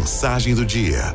[0.00, 1.14] Mensagem do dia.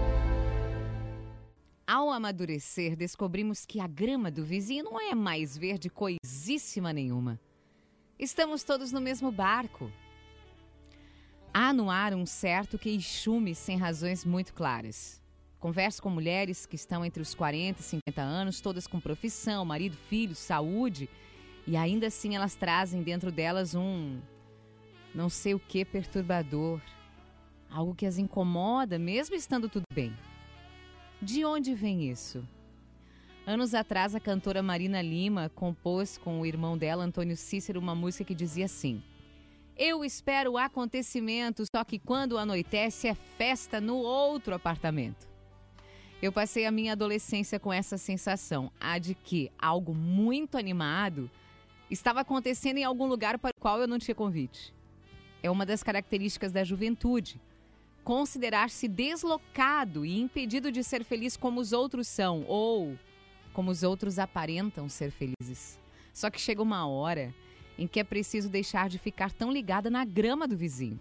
[1.87, 7.39] Ao amadurecer, descobrimos que a grama do vizinho não é mais verde coisíssima nenhuma.
[8.19, 9.91] Estamos todos no mesmo barco.
[11.51, 15.19] Há no ar um certo queixume sem razões muito claras.
[15.59, 19.97] Converso com mulheres que estão entre os 40 e 50 anos, todas com profissão, marido,
[19.97, 21.09] filhos, saúde,
[21.65, 24.21] e ainda assim elas trazem dentro delas um
[25.15, 26.79] não sei o que perturbador,
[27.75, 30.15] algo que as incomoda mesmo estando tudo bem.
[31.21, 32.47] De onde vem isso?
[33.45, 38.23] Anos atrás, a cantora Marina Lima compôs com o irmão dela, Antônio Cícero, uma música
[38.23, 39.03] que dizia assim:
[39.77, 45.27] Eu espero o acontecimento, só que quando anoitece é festa no outro apartamento.
[46.21, 51.29] Eu passei a minha adolescência com essa sensação, a de que algo muito animado
[51.91, 54.73] estava acontecendo em algum lugar para o qual eu não tinha convite.
[55.43, 57.39] É uma das características da juventude.
[58.05, 62.97] Considerar-se deslocado e impedido de ser feliz como os outros são, ou
[63.51, 65.79] como os outros aparentam ser felizes.
[66.13, 67.33] Só que chega uma hora
[67.79, 70.99] em que é preciso deixar de ficar tão ligada na grama do vizinho.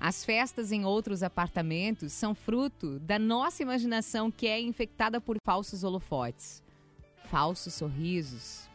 [0.00, 5.84] As festas em outros apartamentos são fruto da nossa imaginação que é infectada por falsos
[5.84, 6.60] holofotes,
[7.30, 8.68] falsos sorrisos.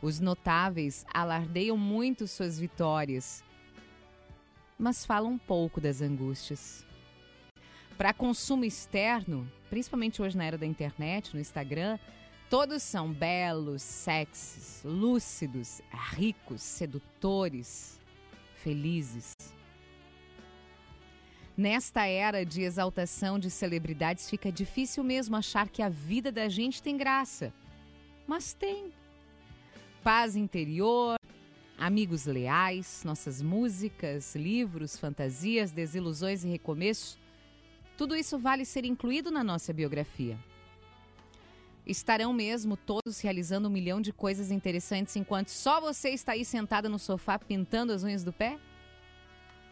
[0.00, 3.42] Os notáveis alardeiam muito suas vitórias,
[4.78, 6.84] mas falam pouco das angústias.
[7.96, 11.98] Para consumo externo, principalmente hoje na era da internet, no Instagram,
[12.50, 15.80] todos são belos, sexys, lúcidos,
[16.12, 18.00] ricos, sedutores,
[18.62, 19.32] felizes.
[21.56, 26.82] Nesta era de exaltação de celebridades, fica difícil mesmo achar que a vida da gente
[26.82, 27.52] tem graça.
[28.26, 28.92] Mas tem.
[30.02, 31.16] Paz interior,
[31.78, 37.18] amigos leais, nossas músicas, livros, fantasias, desilusões e recomeços.
[37.96, 40.38] Tudo isso vale ser incluído na nossa biografia.
[41.86, 46.88] Estarão mesmo todos realizando um milhão de coisas interessantes enquanto só você está aí sentada
[46.88, 48.58] no sofá pintando as unhas do pé?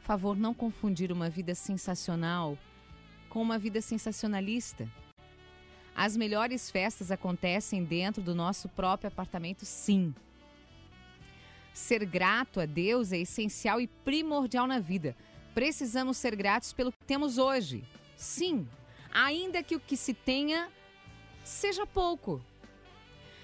[0.02, 2.58] Favor não confundir uma vida sensacional
[3.30, 4.86] com uma vida sensacionalista.
[5.94, 10.14] As melhores festas acontecem dentro do nosso próprio apartamento, sim.
[11.72, 15.16] Ser grato a Deus é essencial e primordial na vida.
[15.54, 17.84] Precisamos ser gratos pelo que temos hoje.
[18.16, 18.68] Sim,
[19.12, 20.68] ainda que o que se tenha
[21.44, 22.40] seja pouco.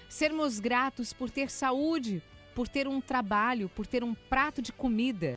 [0.07, 2.21] Sermos gratos por ter saúde,
[2.55, 5.35] por ter um trabalho, por ter um prato de comida,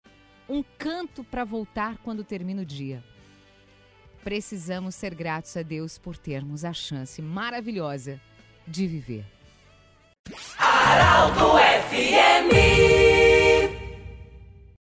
[0.48, 3.02] um canto para voltar quando termina o dia.
[4.22, 8.20] Precisamos ser gratos a Deus por termos a chance maravilhosa
[8.66, 9.26] de viver.
[10.58, 11.58] Araldo